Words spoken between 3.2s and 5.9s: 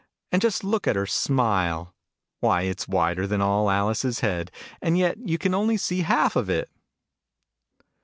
than all Alice's head: and yet you can only